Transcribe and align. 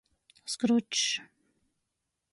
Skručs. 0.53 1.03